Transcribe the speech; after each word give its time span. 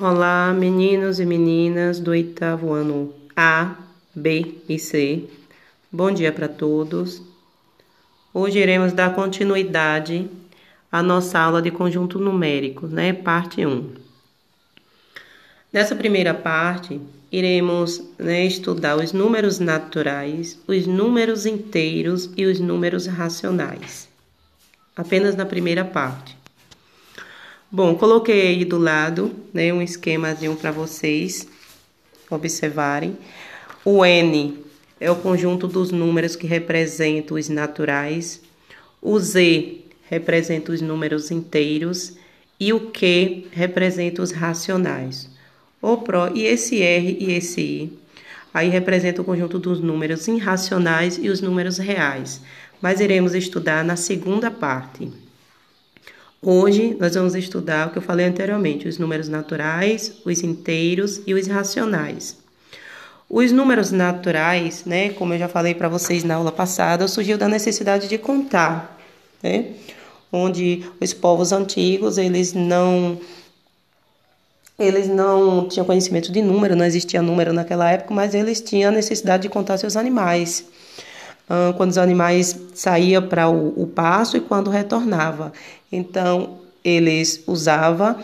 Olá, 0.00 0.52
meninos 0.52 1.20
e 1.20 1.24
meninas 1.24 2.00
do 2.00 2.10
oitavo 2.10 2.72
ano 2.72 3.14
A, 3.36 3.76
B 4.12 4.56
e 4.68 4.76
C. 4.76 5.22
Bom 5.90 6.10
dia 6.10 6.32
para 6.32 6.48
todos. 6.48 7.22
Hoje 8.32 8.58
iremos 8.58 8.92
dar 8.92 9.14
continuidade 9.14 10.28
à 10.90 11.00
nossa 11.00 11.38
aula 11.38 11.62
de 11.62 11.70
conjunto 11.70 12.18
numérico, 12.18 12.88
né? 12.88 13.12
Parte 13.12 13.64
1. 13.64 13.92
Nessa 15.72 15.94
primeira 15.94 16.34
parte, 16.34 17.00
iremos 17.30 18.02
né, 18.18 18.44
estudar 18.44 18.96
os 18.96 19.12
números 19.12 19.60
naturais, 19.60 20.58
os 20.66 20.88
números 20.88 21.46
inteiros 21.46 22.28
e 22.36 22.46
os 22.46 22.58
números 22.58 23.06
racionais. 23.06 24.08
Apenas 24.96 25.36
na 25.36 25.46
primeira 25.46 25.84
parte. 25.84 26.36
Bom, 27.76 27.96
coloquei 27.96 28.46
aí 28.46 28.64
do 28.64 28.78
lado, 28.78 29.34
né, 29.52 29.72
um 29.72 29.82
esquemazinho 29.82 30.54
para 30.54 30.70
vocês 30.70 31.48
observarem. 32.30 33.18
O 33.84 34.04
N 34.04 34.64
é 35.00 35.10
o 35.10 35.16
conjunto 35.16 35.66
dos 35.66 35.90
números 35.90 36.36
que 36.36 36.46
representam 36.46 37.36
os 37.36 37.48
naturais. 37.48 38.40
O 39.02 39.18
Z 39.18 39.80
representa 40.08 40.70
os 40.70 40.80
números 40.80 41.32
inteiros 41.32 42.12
e 42.60 42.72
o 42.72 42.92
Q 42.92 43.48
representa 43.50 44.22
os 44.22 44.30
racionais. 44.30 45.28
O 45.82 45.96
Pro 45.96 46.30
e 46.32 46.44
esse 46.44 46.80
R 46.80 47.16
e 47.18 47.32
esse 47.32 47.60
I 47.60 47.98
aí 48.54 48.68
representa 48.68 49.20
o 49.20 49.24
conjunto 49.24 49.58
dos 49.58 49.80
números 49.80 50.28
irracionais 50.28 51.18
e 51.20 51.28
os 51.28 51.40
números 51.40 51.78
reais. 51.78 52.40
Mas 52.80 53.00
iremos 53.00 53.34
estudar 53.34 53.82
na 53.82 53.96
segunda 53.96 54.48
parte. 54.48 55.23
Hoje 56.46 56.94
nós 57.00 57.14
vamos 57.14 57.34
estudar 57.34 57.86
o 57.86 57.90
que 57.90 57.96
eu 57.96 58.02
falei 58.02 58.26
anteriormente, 58.26 58.86
os 58.86 58.98
números 58.98 59.28
naturais, 59.28 60.12
os 60.26 60.42
inteiros 60.42 61.22
e 61.26 61.32
os 61.32 61.46
racionais. 61.46 62.36
Os 63.30 63.50
números 63.50 63.90
naturais, 63.90 64.84
né, 64.84 65.08
como 65.08 65.32
eu 65.32 65.38
já 65.38 65.48
falei 65.48 65.74
para 65.74 65.88
vocês 65.88 66.22
na 66.22 66.34
aula 66.34 66.52
passada, 66.52 67.08
surgiu 67.08 67.38
da 67.38 67.48
necessidade 67.48 68.08
de 68.08 68.18
contar, 68.18 69.00
né? 69.42 69.70
Onde 70.30 70.84
os 71.00 71.14
povos 71.14 71.50
antigos, 71.50 72.18
eles 72.18 72.52
não 72.52 73.18
eles 74.78 75.08
não 75.08 75.66
tinham 75.66 75.86
conhecimento 75.86 76.30
de 76.30 76.42
número, 76.42 76.76
não 76.76 76.84
existia 76.84 77.22
número 77.22 77.54
naquela 77.54 77.90
época, 77.90 78.12
mas 78.12 78.34
eles 78.34 78.60
tinham 78.60 78.90
a 78.90 78.94
necessidade 78.94 79.44
de 79.44 79.48
contar 79.48 79.78
seus 79.78 79.96
animais 79.96 80.66
quando 81.76 81.90
os 81.90 81.98
animais 81.98 82.58
saíam 82.74 83.22
para 83.22 83.48
o, 83.48 83.82
o 83.82 83.86
pasto 83.86 84.36
e 84.36 84.40
quando 84.40 84.70
retornava. 84.70 85.52
Então, 85.90 86.58
eles 86.84 87.42
usavam 87.46 88.16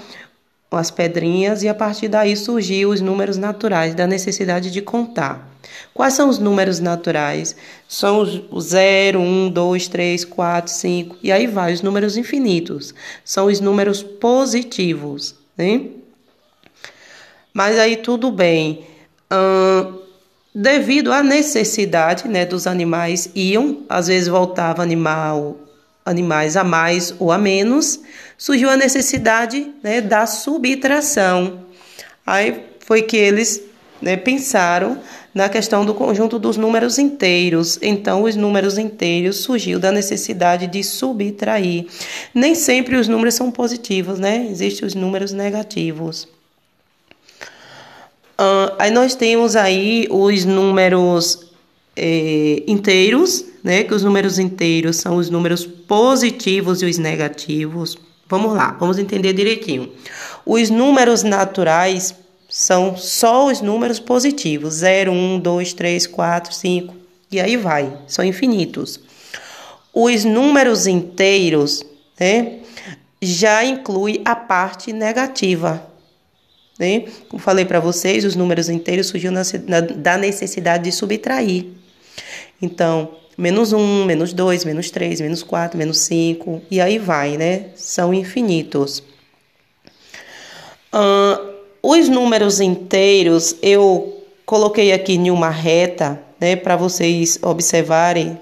as 0.71 0.91
pedrinhas 0.91 1.63
e 1.63 1.69
a 1.69 1.75
partir 1.75 2.09
daí 2.09 2.37
surgiu 2.37 2.91
os 2.91 3.01
números 3.01 3.37
naturais, 3.37 3.95
da 3.95 4.07
necessidade 4.07 4.71
de 4.71 4.81
contar. 4.81 5.49
Quais 5.93 6.15
são 6.15 6.29
os 6.29 6.39
números 6.39 6.79
naturais? 6.79 7.57
São 7.89 8.21
os 8.51 8.65
0, 8.65 9.19
1, 9.19 9.51
2, 9.51 9.89
3, 9.89 10.25
4, 10.25 10.73
5 10.73 11.17
e 11.23 11.33
aí 11.33 11.47
vai, 11.47 11.73
os 11.73 11.83
números 11.83 12.17
infinitos. 12.17 12.95
São 13.25 13.47
os 13.47 13.61
números 13.61 14.03
positivos, 14.03 15.35
né? 15.57 15.87
Mas 17.53 17.79
aí 17.79 17.97
tudo 17.97 18.31
bem. 18.31 18.87
Hum, 19.33 19.99
devido 20.55 21.13
à 21.13 21.23
necessidade 21.23 22.29
né, 22.29 22.45
dos 22.45 22.67
animais 22.67 23.31
iam, 23.35 23.83
às 23.89 24.09
vezes 24.09 24.29
voltava 24.29 24.83
animal, 24.83 25.57
animais 26.05 26.57
a 26.57 26.65
mais 26.65 27.15
ou 27.19 27.31
a 27.31 27.39
menos, 27.39 28.01
surgiu 28.37 28.71
a 28.71 28.77
necessidade 28.77 29.73
né, 29.83 30.01
da 30.01 30.27
subtração. 30.27 31.61
Aí 32.27 32.65
foi 32.81 33.03
que 33.03 33.17
eles 33.17 33.63
né, 34.01 34.17
pensaram 34.17 34.99
na 35.33 35.49
questão 35.49 35.85
do 35.85 35.95
conjunto 35.95 36.39
dos 36.39 36.57
números 36.57 36.99
inteiros. 36.99 37.79
Então, 37.81 38.25
os 38.25 38.35
números 38.35 38.79
inteiros 38.79 39.37
surgiu 39.39 39.79
da 39.79 39.93
necessidade 39.93 40.67
de 40.67 40.83
subtrair. 40.83 41.87
Nem 42.35 42.55
sempre 42.55 42.97
os 42.97 43.07
números 43.07 43.35
são 43.35 43.51
positivos, 43.51 44.19
né? 44.19 44.49
Existem 44.51 44.87
os 44.87 44.95
números 44.95 45.33
negativos. 45.33 46.27
Uh, 48.41 48.73
aí 48.79 48.91
nós 48.91 49.15
temos 49.15 49.55
aí 49.55 50.07
os 50.11 50.47
números 50.47 51.51
é, 51.95 52.63
inteiros, 52.67 53.45
né? 53.63 53.85
Que 53.85 53.93
os 53.93 54.03
números 54.03 54.39
inteiros 54.39 54.97
são 54.97 55.17
os 55.17 55.29
números 55.29 55.67
positivos 55.67 56.81
e 56.81 56.87
os 56.87 56.97
negativos. 56.97 57.99
Vamos 58.27 58.55
lá, 58.55 58.75
vamos 58.81 58.99
entender 58.99 59.35
direitinho. 59.35 59.93
Os 60.47 60.71
números 60.71 61.23
naturais 61.23 62.15
são 62.49 62.97
só 62.97 63.47
os 63.47 63.61
números 63.61 64.01
positivos: 64.01 64.73
0, 64.73 65.13
1, 65.13 65.41
2, 65.41 65.75
3, 65.75 66.07
4, 66.07 66.55
5 66.55 66.95
e 67.31 67.39
aí 67.39 67.59
vai, 67.59 67.93
são 68.07 68.25
infinitos. 68.25 68.99
Os 69.93 70.25
números 70.25 70.87
inteiros, 70.87 71.85
né? 72.19 72.61
Já 73.21 73.63
inclui 73.63 74.23
a 74.25 74.35
parte 74.35 74.95
negativa, 74.95 75.90
né? 76.81 77.05
Como 77.29 77.41
falei 77.41 77.65
para 77.65 77.79
vocês, 77.79 78.25
os 78.25 78.35
números 78.35 78.69
inteiros 78.69 79.09
surgiram 79.09 79.35
da 79.97 80.17
necessidade 80.17 80.85
de 80.85 80.93
subtrair. 80.93 81.67
Então, 82.61 83.11
menos 83.37 83.73
1, 83.73 84.05
menos 84.07 84.33
2, 84.33 84.65
menos 84.65 84.91
3, 84.91 85.21
menos 85.21 85.43
4, 85.43 85.79
menos 85.79 85.99
5, 85.99 86.63
e 86.71 86.81
aí 86.81 86.99
vai, 86.99 87.37
né? 87.37 87.67
São 87.77 88.13
infinitos. 88.13 89.03
Uh, 90.93 91.51
os 91.83 92.09
números 92.09 92.61
inteiros 92.61 93.55
eu 93.63 94.25
coloquei 94.45 94.93
aqui 94.93 95.15
em 95.15 95.31
uma 95.31 95.49
reta, 95.49 96.21
né, 96.41 96.57
para 96.57 96.75
vocês 96.75 97.39
observarem 97.43 98.39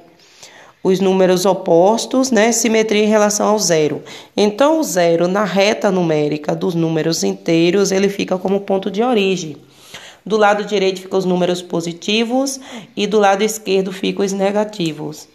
os 0.83 1.01
números 1.01 1.45
opostos, 1.45 2.31
né, 2.31 2.53
simetria 2.53 3.05
em 3.05 3.09
relação 3.09 3.49
ao 3.49 3.59
zero. 3.59 4.03
Então, 4.37 4.81
o 4.81 4.85
zero 4.85 5.27
na 5.27 5.45
reta 5.45 5.91
numérica 5.91 6.55
dos 6.55 6.75
números 6.75 7.25
inteiros, 7.25 7.91
ele 7.91 8.09
fica 8.09 8.39
como 8.39 8.61
ponto 8.61 8.91
de 8.91 9.03
origem. 9.03 9.57
Do 10.25 10.37
lado 10.37 10.65
direito 10.65 11.01
ficam 11.01 11.19
os 11.19 11.25
números 11.25 11.63
positivos 11.63 12.61
e 12.97 13.07
do 13.07 13.19
lado 13.19 13.43
esquerdo 13.43 13.93
ficam 13.93 14.25
os 14.25 14.33
negativos. 14.33 15.27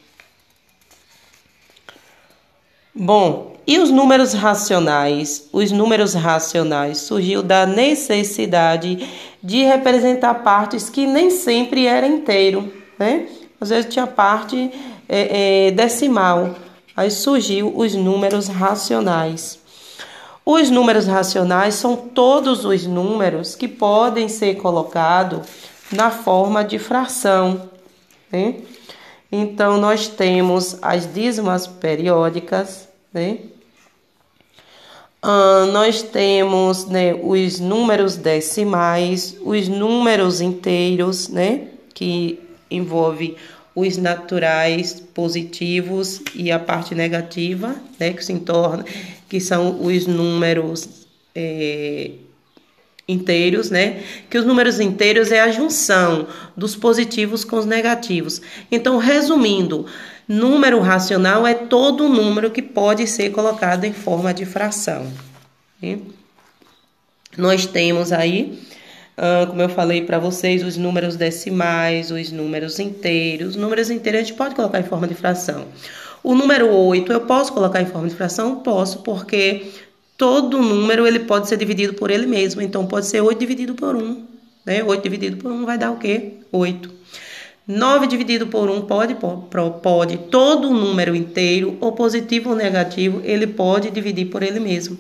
Bom, 2.96 3.56
e 3.66 3.80
os 3.80 3.90
números 3.90 4.34
racionais? 4.34 5.50
Os 5.52 5.72
números 5.72 6.14
racionais 6.14 7.00
surgiu 7.00 7.42
da 7.42 7.66
necessidade 7.66 9.10
de 9.42 9.64
representar 9.64 10.36
partes 10.36 10.90
que 10.90 11.08
nem 11.08 11.32
sempre 11.32 11.88
era 11.88 12.06
inteiro, 12.06 12.72
né? 13.00 13.28
Às 13.64 13.70
vezes 13.70 13.94
tinha 13.94 14.06
parte 14.06 14.70
é, 15.08 15.68
é, 15.68 15.72
decimal. 15.72 16.54
Aí 16.96 17.10
surgiu 17.10 17.74
os 17.74 17.96
números 17.96 18.50
racionais. 18.50 19.58
Os 20.46 20.70
números 20.70 21.08
racionais 21.08 21.76
são 21.76 21.96
todos 21.96 22.66
os 22.66 22.86
números 22.86 23.56
que 23.56 23.70
podem 23.70 24.28
ser 24.28 24.56
colocados 24.56 25.48
na 25.90 26.12
forma 26.12 26.62
de 26.62 26.78
fração. 26.78 27.70
Né? 28.30 28.56
Então, 29.32 29.78
nós 29.78 30.10
temos 30.10 30.78
as 30.82 31.12
dízimas 31.12 31.66
periódicas, 31.66 32.90
né? 33.14 33.38
Ah, 35.22 35.68
nós 35.72 36.02
temos 36.02 36.86
né, 36.86 37.14
os 37.14 37.62
números 37.62 38.18
decimais, 38.18 39.38
os 39.42 39.70
números 39.70 40.42
inteiros, 40.42 41.30
né? 41.30 41.70
Que 41.94 42.44
envolve 42.70 43.38
os 43.76 43.98
naturais 43.98 45.02
positivos 45.14 46.22
e 46.36 46.52
a 46.52 46.60
parte 46.60 46.94
negativa, 46.94 47.76
né, 48.00 48.14
que 48.14 48.24
se 48.24 48.38
torna, 48.40 48.86
que 49.28 49.40
são 49.40 49.84
os 49.84 50.06
números 50.06 51.08
é, 51.34 52.12
inteiros, 53.08 53.70
né? 53.70 54.04
Que 54.30 54.38
os 54.38 54.46
números 54.46 54.80
inteiros 54.80 55.32
é 55.32 55.42
a 55.42 55.52
junção 55.52 56.28
dos 56.56 56.76
positivos 56.76 57.44
com 57.44 57.58
os 57.58 57.66
negativos. 57.66 58.42
Então, 58.72 58.98
resumindo, 58.98 59.86
número 60.28 60.80
racional 60.80 61.46
é 61.46 61.54
todo 61.54 62.08
número 62.08 62.52
que 62.52 62.62
pode 62.62 63.08
ser 63.08 63.32
colocado 63.32 63.84
em 63.86 63.94
forma 63.94 64.34
de 64.34 64.46
fração. 64.46 65.12
Né? 65.82 66.00
Nós 67.38 67.66
temos 67.66 68.12
aí 68.12 68.60
como 69.50 69.62
eu 69.62 69.70
falei 69.70 70.04
para 70.04 70.20
vocês, 70.20 70.64
os 70.64 70.78
números 70.78 71.16
decimais, 71.16 72.12
os 72.12 72.32
números 72.32 72.80
inteiros. 72.80 73.50
Os 73.50 73.56
números 73.56 73.90
inteiros 73.90 74.22
a 74.22 74.24
gente 74.24 74.38
pode 74.38 74.56
colocar 74.56 74.80
em 74.80 74.84
forma 74.84 75.08
de 75.08 75.14
fração. 75.14 75.66
O 76.24 76.34
número 76.34 76.74
8 76.74 77.12
eu 77.12 77.22
posso 77.22 77.52
colocar 77.52 77.82
em 77.82 77.86
forma 77.86 78.08
de 78.08 78.16
fração? 78.16 78.58
Posso, 78.58 79.00
porque 79.00 79.68
todo 80.18 80.62
número 80.62 81.06
ele 81.06 81.20
pode 81.20 81.48
ser 81.48 81.58
dividido 81.58 81.94
por 81.94 82.10
ele 82.10 82.26
mesmo. 82.26 82.62
Então, 82.62 82.86
pode 82.86 83.08
ser 83.08 83.22
8 83.22 83.38
dividido 83.38 83.76
por 83.76 83.96
1. 83.96 84.26
Né? 84.66 84.84
8 84.84 85.04
dividido 85.04 85.38
por 85.38 85.52
1 85.52 85.66
vai 85.66 85.78
dar 85.78 85.92
o 85.92 85.98
quê? 85.98 86.36
8. 86.52 87.04
9 87.68 88.08
dividido 88.08 88.48
por 88.48 88.70
1 88.70 88.82
pode, 88.82 89.16
pode. 89.82 90.18
Todo 90.18 90.70
número 90.72 91.16
inteiro, 91.16 91.78
ou 91.80 91.92
positivo 91.92 92.50
ou 92.50 92.56
negativo, 92.56 93.22
ele 93.24 93.48
pode 93.48 93.90
dividir 93.90 94.26
por 94.26 94.44
ele 94.44 94.60
mesmo. 94.60 94.98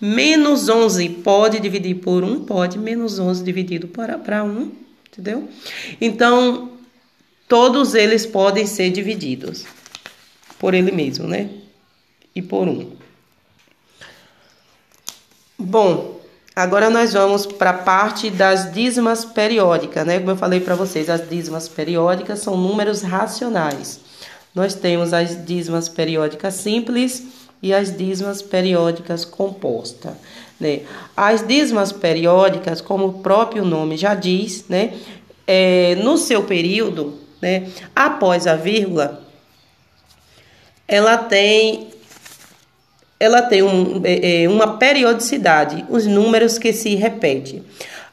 Menos 0.00 0.68
11 0.68 1.08
pode 1.08 1.58
dividir 1.58 1.96
por 1.96 2.22
1? 2.22 2.44
Pode. 2.44 2.78
Menos 2.78 3.18
11 3.18 3.42
dividido 3.42 3.88
para, 3.88 4.18
para 4.18 4.44
1, 4.44 4.72
entendeu? 5.10 5.48
Então, 6.00 6.72
todos 7.48 7.94
eles 7.94 8.26
podem 8.26 8.66
ser 8.66 8.90
divididos 8.90 9.64
por 10.58 10.74
ele 10.74 10.92
mesmo, 10.92 11.26
né? 11.26 11.48
E 12.34 12.42
por 12.42 12.68
1. 12.68 12.92
Bom, 15.58 16.20
agora 16.54 16.90
nós 16.90 17.14
vamos 17.14 17.46
para 17.46 17.70
a 17.70 17.78
parte 17.78 18.28
das 18.28 18.72
dízimas 18.72 19.24
periódicas, 19.24 20.06
né? 20.06 20.18
Como 20.18 20.32
eu 20.32 20.36
falei 20.36 20.60
para 20.60 20.74
vocês, 20.74 21.08
as 21.08 21.26
dízimas 21.26 21.68
periódicas 21.68 22.40
são 22.40 22.54
números 22.54 23.00
racionais. 23.00 24.00
Nós 24.54 24.74
temos 24.74 25.14
as 25.14 25.44
dízimas 25.46 25.88
periódicas 25.88 26.54
simples 26.54 27.45
e 27.66 27.74
as 27.74 27.96
dízimas 27.96 28.40
periódicas 28.40 29.24
compostas. 29.24 30.12
Né? 30.58 30.82
As 31.16 31.44
dízimas 31.44 31.90
periódicas, 31.90 32.80
como 32.80 33.06
o 33.06 33.12
próprio 33.14 33.64
nome 33.64 33.96
já 33.96 34.14
diz, 34.14 34.64
né? 34.68 34.94
É, 35.46 35.96
no 35.96 36.16
seu 36.16 36.44
período, 36.44 37.18
né? 37.42 37.68
após 37.94 38.46
a 38.46 38.54
vírgula, 38.54 39.22
ela 40.88 41.16
tem 41.16 41.88
ela 43.18 43.42
tem 43.42 43.62
um, 43.62 44.02
é, 44.04 44.42
é, 44.42 44.48
uma 44.48 44.76
periodicidade, 44.76 45.84
os 45.88 46.06
números 46.06 46.58
que 46.58 46.72
se 46.72 46.94
repetem. 46.94 47.64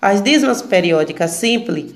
As 0.02 0.22
dízimas 0.24 0.62
periódicas 0.62 1.32
simples, 1.32 1.94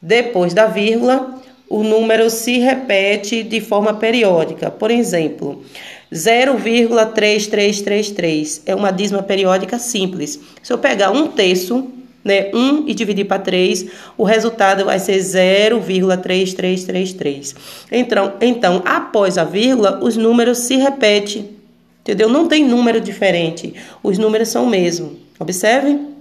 depois 0.00 0.54
da 0.54 0.66
vírgula, 0.66 1.38
o 1.68 1.82
número 1.82 2.30
se 2.30 2.58
repete 2.58 3.42
de 3.42 3.60
forma 3.60 3.94
periódica. 3.94 4.70
Por 4.70 4.90
exemplo, 4.90 5.64
0,3333 6.12 8.62
é 8.66 8.74
uma 8.74 8.90
dízima 8.90 9.22
periódica 9.22 9.78
simples. 9.78 10.40
Se 10.62 10.70
eu 10.72 10.78
pegar 10.78 11.10
um 11.10 11.26
terço, 11.28 11.86
né, 12.24 12.50
1 12.52 12.88
e 12.88 12.94
dividir 12.94 13.26
para 13.26 13.40
3, 13.40 13.86
o 14.16 14.24
resultado 14.24 14.84
vai 14.84 14.98
ser 14.98 15.18
0,3333. 15.18 17.54
Então, 17.90 18.32
então, 18.40 18.82
após 18.84 19.36
a 19.38 19.44
vírgula, 19.44 19.98
os 20.02 20.16
números 20.16 20.58
se 20.58 20.76
repetem. 20.76 21.56
Entendeu? 22.00 22.28
Não 22.28 22.46
tem 22.46 22.64
número 22.64 23.00
diferente. 23.00 23.74
Os 24.02 24.18
números 24.18 24.48
são 24.48 24.64
o 24.64 24.68
mesmo. 24.68 25.16
Observe. 25.38 26.15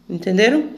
Entenderam? 0.10 0.70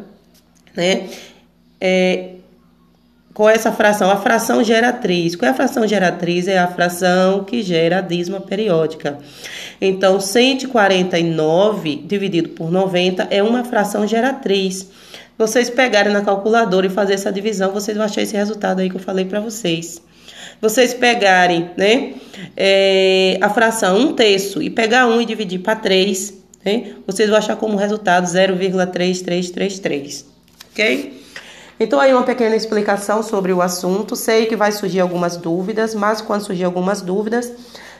né? 0.74 1.08
É, 1.78 2.35
com 3.36 3.50
essa 3.50 3.70
fração, 3.70 4.10
a 4.10 4.16
fração 4.16 4.64
geratriz. 4.64 5.36
Qual 5.36 5.46
é 5.46 5.52
a 5.52 5.54
fração 5.54 5.86
geratriz? 5.86 6.48
É 6.48 6.56
a 6.56 6.68
fração 6.68 7.44
que 7.44 7.62
gera 7.62 7.98
a 7.98 8.00
dízima 8.00 8.40
periódica. 8.40 9.18
Então, 9.78 10.18
149 10.18 11.96
dividido 11.96 12.48
por 12.48 12.70
90 12.70 13.28
é 13.30 13.42
uma 13.42 13.62
fração 13.62 14.06
geratriz 14.06 14.88
vocês 15.36 15.68
pegarem 15.68 16.14
na 16.14 16.22
calculadora 16.22 16.86
e 16.86 16.88
fazer 16.88 17.12
essa 17.12 17.30
divisão, 17.30 17.70
vocês 17.70 17.94
vão 17.94 18.06
achar 18.06 18.22
esse 18.22 18.34
resultado 18.34 18.80
aí 18.80 18.88
que 18.88 18.96
eu 18.96 19.00
falei 19.00 19.26
para 19.26 19.38
vocês. 19.38 20.00
Vocês 20.62 20.94
pegarem, 20.94 21.72
né, 21.76 22.14
é, 22.56 23.36
a 23.42 23.50
fração 23.50 23.98
1 23.98 24.14
terço 24.14 24.62
e 24.62 24.70
pegar 24.70 25.06
1 25.06 25.20
e 25.20 25.26
dividir 25.26 25.58
para 25.58 25.76
3, 25.76 26.32
né, 26.64 26.94
vocês 27.06 27.28
vão 27.28 27.36
achar 27.36 27.54
como 27.56 27.76
resultado 27.76 28.24
0,3333, 28.26 30.24
ok? 30.72 31.25
Então, 31.78 32.00
aí 32.00 32.12
uma 32.12 32.22
pequena 32.22 32.56
explicação 32.56 33.22
sobre 33.22 33.52
o 33.52 33.60
assunto. 33.60 34.16
Sei 34.16 34.46
que 34.46 34.56
vai 34.56 34.72
surgir 34.72 35.00
algumas 35.00 35.36
dúvidas, 35.36 35.94
mas 35.94 36.22
quando 36.22 36.42
surgir 36.42 36.64
algumas 36.64 37.02
dúvidas, 37.02 37.52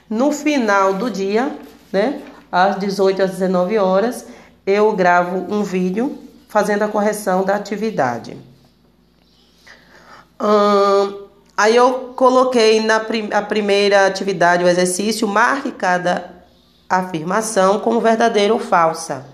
no 0.08 0.32
final 0.32 0.94
do 0.94 1.10
dia, 1.10 1.54
né, 1.92 2.22
às 2.50 2.78
18 2.78 3.22
às 3.22 3.30
19 3.32 3.76
horas, 3.78 4.26
eu 4.66 4.92
gravo 4.92 5.52
um 5.52 5.62
vídeo 5.62 6.18
fazendo 6.48 6.82
a 6.82 6.88
correção 6.88 7.44
da 7.44 7.54
atividade. 7.54 8.36
Hum, 10.40 11.26
aí 11.56 11.76
eu 11.76 12.14
coloquei 12.16 12.80
na 12.80 13.00
prim 13.00 13.28
a 13.32 13.42
primeira 13.42 14.06
atividade, 14.06 14.64
o 14.64 14.68
exercício, 14.68 15.28
marque 15.28 15.70
cada 15.70 16.34
afirmação 16.88 17.80
como 17.80 18.00
verdadeira 18.00 18.54
ou 18.54 18.60
falsa. 18.60 19.26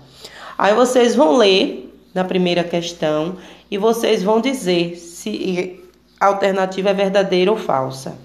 Aí 0.57 0.73
vocês 0.73 1.15
vão 1.15 1.37
ler 1.37 1.93
na 2.13 2.23
primeira 2.23 2.63
questão 2.63 3.37
e 3.73 3.77
vocês 3.77 4.21
vão 4.21 4.39
dizer 4.39 4.95
se 4.97 5.79
a 6.19 6.27
alternativa 6.27 6.91
é 6.91 6.93
verdadeira 6.93 7.49
ou 7.49 7.57
falsa. 7.57 8.15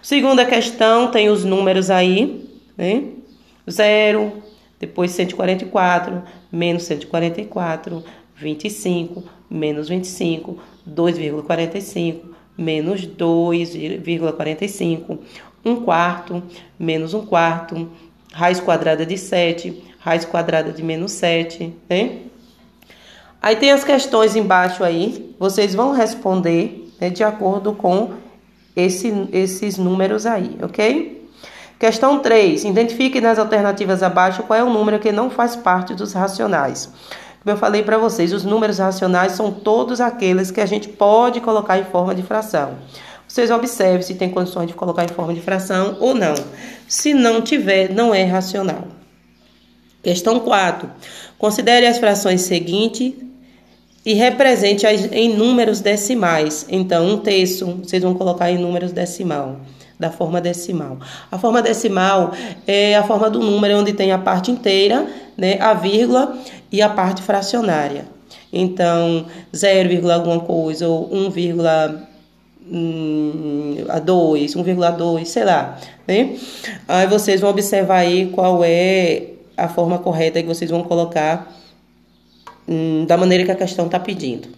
Segunda 0.00 0.46
questão 0.46 1.10
tem 1.10 1.28
os 1.28 1.44
números 1.44 1.90
aí, 1.90 2.48
né? 2.74 3.04
Zero, 3.70 4.42
depois 4.80 5.10
144, 5.10 6.22
menos 6.50 6.84
144, 6.84 8.02
25 8.34 9.24
menos 9.50 9.90
25, 9.90 10.58
2,45 10.88 12.20
menos 12.56 13.06
2,45, 13.06 15.18
1 15.66 15.76
quarto 15.84 16.42
menos 16.78 17.12
1 17.12 17.26
quarto, 17.26 17.90
raiz 18.32 18.58
quadrada 18.58 19.04
de 19.04 19.18
7, 19.18 19.84
raiz 19.98 20.24
quadrada 20.24 20.72
de 20.72 20.82
menos 20.82 21.12
7, 21.12 21.74
né? 21.90 22.20
Aí 23.44 23.56
tem 23.56 23.72
as 23.72 23.84
questões 23.84 24.34
embaixo 24.34 24.82
aí, 24.82 25.36
vocês 25.38 25.74
vão 25.74 25.92
responder 25.92 26.90
né, 26.98 27.10
de 27.10 27.22
acordo 27.22 27.74
com 27.74 28.14
esse, 28.74 29.12
esses 29.34 29.76
números 29.76 30.24
aí, 30.24 30.56
ok? 30.62 31.28
Questão 31.78 32.20
3. 32.20 32.64
Identifique 32.64 33.20
nas 33.20 33.38
alternativas 33.38 34.02
abaixo 34.02 34.44
qual 34.44 34.58
é 34.58 34.64
o 34.64 34.70
número 34.70 34.98
que 34.98 35.12
não 35.12 35.28
faz 35.28 35.54
parte 35.54 35.92
dos 35.92 36.14
racionais. 36.14 36.90
Como 37.42 37.54
eu 37.54 37.58
falei 37.58 37.82
para 37.82 37.98
vocês, 37.98 38.32
os 38.32 38.46
números 38.46 38.78
racionais 38.78 39.32
são 39.32 39.52
todos 39.52 40.00
aqueles 40.00 40.50
que 40.50 40.62
a 40.62 40.66
gente 40.66 40.88
pode 40.88 41.42
colocar 41.42 41.78
em 41.78 41.84
forma 41.84 42.14
de 42.14 42.22
fração. 42.22 42.78
Vocês 43.28 43.50
observem 43.50 44.00
se 44.00 44.14
tem 44.14 44.30
condições 44.30 44.68
de 44.68 44.74
colocar 44.74 45.04
em 45.04 45.08
forma 45.08 45.34
de 45.34 45.42
fração 45.42 45.98
ou 46.00 46.14
não. 46.14 46.32
Se 46.88 47.12
não 47.12 47.42
tiver, 47.42 47.92
não 47.92 48.14
é 48.14 48.24
racional. 48.24 48.88
Questão 50.02 50.40
4. 50.40 50.90
Considere 51.36 51.86
as 51.86 51.98
frações 51.98 52.40
seguintes 52.40 53.12
e 54.04 54.12
represente 54.14 54.86
em 54.86 55.34
números 55.34 55.80
decimais. 55.80 56.66
Então, 56.68 57.06
um 57.06 57.18
terço, 57.18 57.80
vocês 57.82 58.02
vão 58.02 58.14
colocar 58.14 58.50
em 58.50 58.58
números 58.58 58.92
decimal 58.92 59.60
da 59.98 60.10
forma 60.10 60.40
decimal. 60.40 60.98
A 61.30 61.38
forma 61.38 61.62
decimal 61.62 62.32
é 62.66 62.96
a 62.96 63.04
forma 63.04 63.30
do 63.30 63.40
número 63.40 63.78
onde 63.78 63.92
tem 63.92 64.12
a 64.12 64.18
parte 64.18 64.50
inteira, 64.50 65.06
né, 65.36 65.58
a 65.60 65.72
vírgula 65.72 66.36
e 66.70 66.82
a 66.82 66.88
parte 66.88 67.22
fracionária. 67.22 68.04
Então, 68.52 69.26
0, 69.54 70.12
alguma 70.12 70.40
coisa 70.40 70.88
ou 70.88 71.12
1, 71.12 71.32
hum, 72.70 73.76
a 73.88 73.98
2, 73.98 74.54
1,2, 74.54 75.24
sei 75.24 75.44
lá, 75.44 75.78
né? 76.06 76.36
Aí 76.86 77.06
vocês 77.06 77.40
vão 77.40 77.50
observar 77.50 77.98
aí 77.98 78.26
qual 78.26 78.62
é 78.64 79.30
a 79.56 79.68
forma 79.68 79.98
correta 79.98 80.40
que 80.40 80.48
vocês 80.48 80.70
vão 80.70 80.82
colocar 80.82 81.52
da 83.06 83.16
maneira 83.16 83.44
que 83.44 83.50
a 83.50 83.56
questão 83.56 83.86
está 83.86 83.98
pedindo. 83.98 84.48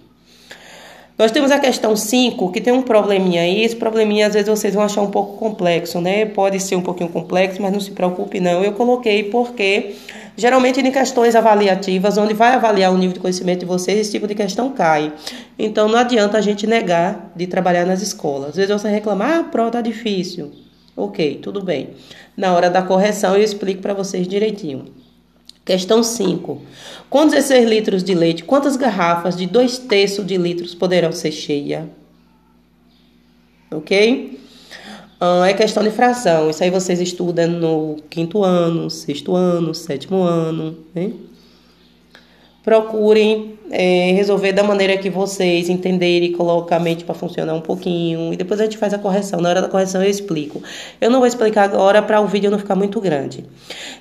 Nós 1.19 1.31
temos 1.31 1.51
a 1.51 1.59
questão 1.59 1.97
5, 1.97 2.53
que 2.53 2.61
tem 2.61 2.75
um 2.75 2.83
probleminha 2.83 3.41
aí. 3.41 3.63
Esse 3.63 3.75
probleminha 3.75 4.27
às 4.27 4.35
vezes 4.35 4.51
vocês 4.51 4.75
vão 4.75 4.85
achar 4.85 5.01
um 5.01 5.11
pouco 5.11 5.39
complexo, 5.39 5.99
né? 5.99 6.27
Pode 6.27 6.61
ser 6.61 6.77
um 6.77 6.83
pouquinho 6.83 7.09
complexo, 7.09 7.63
mas 7.63 7.73
não 7.73 7.81
se 7.81 7.91
preocupe 7.91 8.39
não. 8.39 8.63
Eu 8.63 8.73
coloquei 8.73 9.25
porque 9.25 9.95
geralmente 10.37 10.79
em 10.79 10.93
questões 10.93 11.35
avaliativas, 11.35 12.19
onde 12.19 12.35
vai 12.35 12.53
avaliar 12.53 12.93
o 12.93 12.99
nível 12.99 13.15
de 13.15 13.21
conhecimento 13.21 13.61
de 13.61 13.65
vocês, 13.65 13.99
esse 13.99 14.13
tipo 14.13 14.27
de 14.27 14.35
questão 14.35 14.71
cai. 14.73 15.11
Então 15.59 15.89
não 15.89 15.99
adianta 15.99 16.37
a 16.37 16.43
gente 16.43 16.67
negar 16.67 17.33
de 17.35 17.47
trabalhar 17.47 17.87
nas 17.87 18.03
escolas. 18.03 18.51
Às 18.51 18.57
vezes 18.57 18.71
você 18.71 18.91
reclama, 18.91 19.39
ah, 19.39 19.45
prova 19.45 19.71
tá 19.71 19.81
difícil. 19.81 20.53
Ok, 20.95 21.41
tudo 21.43 21.65
bem. 21.65 21.91
Na 22.37 22.55
hora 22.55 22.69
da 22.69 22.83
correção 22.83 23.35
eu 23.35 23.43
explico 23.43 23.81
para 23.81 23.95
vocês 23.95 24.29
direitinho. 24.29 24.85
Questão 25.67 26.01
5. 26.01 26.63
Com 27.11 27.27
16 27.27 27.69
litros 27.69 28.05
de 28.05 28.15
leite, 28.15 28.45
quantas 28.45 28.77
garrafas 28.77 29.37
de 29.37 29.47
2 29.47 29.79
terços 29.79 30.25
de 30.25 30.37
litros 30.37 30.77
poderão 30.77 31.11
ser 31.11 31.33
cheias? 31.33 31.85
Ok? 33.71 34.41
É 35.45 35.53
questão 35.55 35.83
de 35.83 35.91
fração. 35.91 36.49
Isso 36.49 36.63
aí 36.63 36.71
vocês 36.71 37.01
estudam 37.01 37.49
no 37.49 37.97
quinto 38.09 38.45
ano, 38.45 38.89
sexto 38.89 39.35
ano, 39.35 39.75
sétimo 39.75 40.23
ano. 40.23 40.79
Né? 40.95 41.11
Procurem 42.67 43.57
é, 43.71 44.11
resolver 44.11 44.53
da 44.53 44.65
maneira 44.65 44.97
que 44.99 45.09
vocês 45.09 45.69
entenderem, 45.69 46.33
colocar 46.33 46.77
a 46.77 46.81
mente 46.81 47.05
para 47.05 47.15
funcionar 47.15 47.55
um 47.55 47.61
pouquinho. 47.61 48.33
E 48.33 48.37
depois 48.37 48.61
a 48.61 48.65
gente 48.65 48.77
faz 48.77 48.93
a 48.93 48.99
correção. 48.99 49.41
Na 49.41 49.49
hora 49.49 49.63
da 49.63 49.69
correção 49.69 50.03
eu 50.03 50.11
explico. 50.11 50.61
Eu 51.01 51.09
não 51.09 51.21
vou 51.21 51.29
explicar 51.29 51.63
agora 51.63 52.03
para 52.03 52.21
o 52.21 52.27
vídeo 52.27 52.51
não 52.51 52.59
ficar 52.59 52.75
muito 52.75 53.01
grande. 53.01 53.45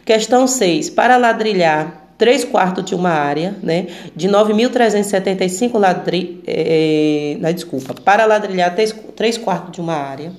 Questão 0.03 0.47
6. 0.47 0.89
Para 0.89 1.15
ladrilhar 1.15 2.09
3 2.17 2.45
quartos 2.45 2.83
de 2.85 2.95
uma 2.95 3.11
área, 3.11 3.55
né? 3.61 3.85
De 4.15 4.27
9.375 4.27 5.77
ladrilhos. 5.77 6.39
É, 6.47 7.37
não, 7.39 7.53
desculpa. 7.53 7.93
Para 7.93 8.25
ladrilhar 8.25 8.73
3, 8.73 8.95
3 9.15 9.37
quartos 9.37 9.73
de 9.73 9.79
uma 9.79 9.93
área 9.93 10.31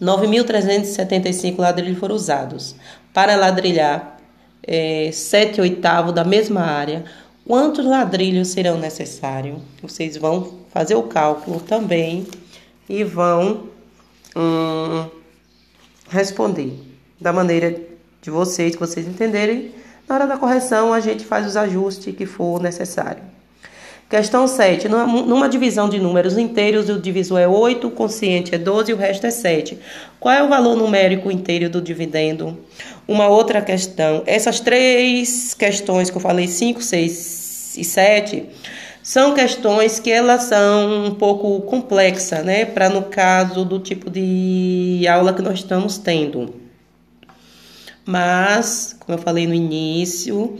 9.375 0.00 1.58
ladrilhos 1.58 1.98
foram 1.98 2.14
usados. 2.14 2.74
Para 3.12 3.36
ladrilhar 3.36 4.13
é, 4.66 5.10
7 5.12 5.60
oitavos 5.60 6.12
da 6.12 6.24
mesma 6.24 6.60
área, 6.60 7.04
quantos 7.46 7.84
ladrilhos 7.84 8.48
serão 8.48 8.78
necessários? 8.78 9.58
Vocês 9.82 10.16
vão 10.16 10.60
fazer 10.72 10.94
o 10.94 11.04
cálculo 11.04 11.60
também 11.60 12.26
e 12.88 13.04
vão 13.04 13.68
hum, 14.36 15.06
responder 16.08 16.72
da 17.20 17.32
maneira 17.32 17.80
de 18.20 18.30
vocês, 18.30 18.74
que 18.74 18.80
vocês 18.80 19.06
entenderem. 19.06 19.72
Na 20.08 20.16
hora 20.16 20.26
da 20.26 20.36
correção, 20.36 20.92
a 20.92 21.00
gente 21.00 21.24
faz 21.24 21.46
os 21.46 21.56
ajustes 21.56 22.14
que 22.14 22.26
for 22.26 22.60
necessário. 22.60 23.22
Questão 24.08 24.46
7. 24.46 24.86
Numa 24.88 25.48
divisão 25.48 25.88
de 25.88 25.98
números 25.98 26.36
inteiros, 26.36 26.88
o 26.88 27.00
divisor 27.00 27.40
é 27.40 27.48
8, 27.48 27.86
o 27.86 27.90
consciente 27.90 28.54
é 28.54 28.58
12 28.58 28.90
e 28.90 28.94
o 28.94 28.96
resto 28.96 29.26
é 29.26 29.30
7. 29.30 29.78
Qual 30.20 30.34
é 30.34 30.42
o 30.42 30.48
valor 30.48 30.76
numérico 30.76 31.30
inteiro 31.30 31.70
do 31.70 31.80
dividendo? 31.80 32.58
Uma 33.06 33.28
outra 33.28 33.60
questão. 33.60 34.22
Essas 34.26 34.60
três 34.60 35.52
questões 35.54 36.10
que 36.10 36.16
eu 36.16 36.20
falei, 36.20 36.48
5, 36.48 36.82
6 36.82 37.76
e 37.76 37.84
7, 37.84 38.48
são 39.02 39.34
questões 39.34 40.00
que 40.00 40.10
elas 40.10 40.44
são 40.44 41.04
um 41.06 41.14
pouco 41.14 41.60
complexas, 41.62 42.42
né? 42.44 42.64
Para 42.64 42.88
no 42.88 43.02
caso 43.02 43.64
do 43.64 43.78
tipo 43.78 44.10
de 44.10 45.04
aula 45.06 45.34
que 45.34 45.42
nós 45.42 45.58
estamos 45.58 45.98
tendo. 45.98 46.54
Mas, 48.06 48.96
como 48.98 49.18
eu 49.18 49.22
falei 49.22 49.46
no 49.46 49.54
início, 49.54 50.58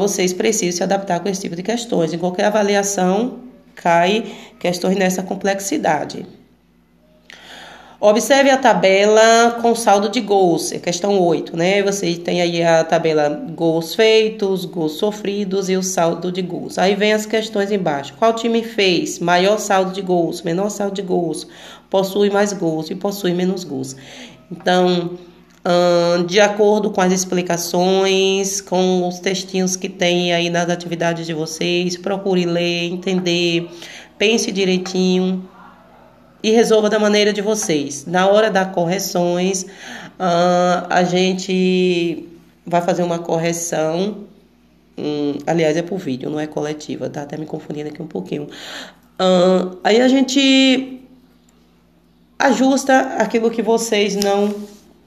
vocês 0.00 0.32
precisam 0.32 0.76
se 0.76 0.82
adaptar 0.84 1.18
com 1.18 1.28
esse 1.28 1.40
tipo 1.40 1.56
de 1.56 1.62
questões. 1.64 2.12
Em 2.12 2.18
qualquer 2.18 2.44
avaliação, 2.44 3.40
cai 3.74 4.24
questões 4.60 4.96
nessa 4.96 5.24
complexidade. 5.24 6.24
Observe 8.00 8.48
a 8.48 8.56
tabela 8.56 9.58
com 9.60 9.74
saldo 9.74 10.08
de 10.08 10.20
gols, 10.20 10.70
é 10.70 10.78
questão 10.78 11.18
8, 11.20 11.56
né? 11.56 11.82
Você 11.82 12.14
tem 12.14 12.40
aí 12.40 12.62
a 12.62 12.84
tabela 12.84 13.28
gols 13.28 13.92
feitos, 13.96 14.64
gols 14.64 14.92
sofridos 14.92 15.68
e 15.68 15.76
o 15.76 15.82
saldo 15.82 16.30
de 16.30 16.40
gols. 16.40 16.78
Aí 16.78 16.94
vem 16.94 17.12
as 17.12 17.26
questões 17.26 17.72
embaixo. 17.72 18.14
Qual 18.16 18.32
time 18.34 18.62
fez 18.62 19.18
maior 19.18 19.58
saldo 19.58 19.92
de 19.92 20.00
gols, 20.00 20.42
menor 20.42 20.68
saldo 20.68 20.94
de 20.94 21.02
gols, 21.02 21.48
possui 21.90 22.30
mais 22.30 22.52
gols 22.52 22.88
e 22.88 22.94
possui 22.94 23.34
menos 23.34 23.64
gols? 23.64 23.96
Então, 24.48 25.18
de 26.24 26.38
acordo 26.38 26.92
com 26.92 27.00
as 27.00 27.12
explicações, 27.12 28.60
com 28.60 29.08
os 29.08 29.18
textinhos 29.18 29.74
que 29.74 29.88
tem 29.88 30.32
aí 30.32 30.48
nas 30.50 30.70
atividades 30.70 31.26
de 31.26 31.34
vocês, 31.34 31.96
procure 31.96 32.46
ler, 32.46 32.92
entender, 32.92 33.68
pense 34.16 34.52
direitinho 34.52 35.48
e 36.42 36.50
resolva 36.50 36.88
da 36.88 36.98
maneira 36.98 37.32
de 37.32 37.42
vocês. 37.42 38.06
Na 38.06 38.28
hora 38.28 38.50
das 38.50 38.72
correções, 38.72 39.66
a 40.18 41.02
gente 41.04 42.28
vai 42.66 42.82
fazer 42.82 43.02
uma 43.02 43.18
correção. 43.18 44.24
Hum, 44.96 45.38
aliás, 45.46 45.76
é 45.76 45.82
por 45.82 45.98
vídeo, 45.98 46.28
não 46.28 46.40
é 46.40 46.46
coletiva, 46.46 47.08
tá 47.08 47.22
até 47.22 47.36
me 47.36 47.46
confundindo 47.46 47.88
aqui 47.88 48.02
um 48.02 48.06
pouquinho. 48.06 48.48
aí 49.84 50.00
a 50.00 50.08
gente 50.08 51.00
ajusta 52.38 53.00
aquilo 53.18 53.50
que 53.50 53.62
vocês 53.62 54.16
não 54.16 54.54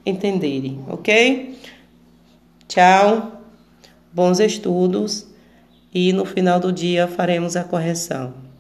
entenderem, 0.05 0.83
ok? 0.87 1.57
Tchau, 2.67 3.41
bons 4.13 4.39
estudos 4.39 5.27
e 5.93 6.13
no 6.13 6.25
final 6.25 6.59
do 6.59 6.71
dia 6.71 7.07
faremos 7.07 7.55
a 7.55 7.63
correção. 7.63 8.50